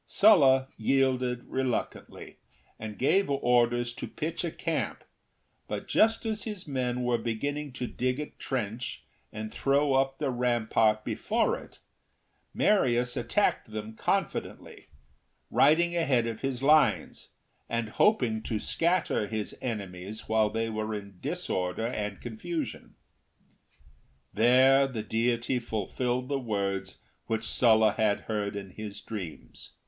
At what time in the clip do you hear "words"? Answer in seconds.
26.39-26.97